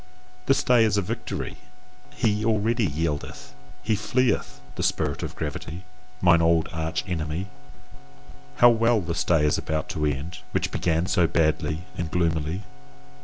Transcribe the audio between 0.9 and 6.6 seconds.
a victory: he already yieldeth, he fleeth, THE SPIRIT OF GRAVITY, mine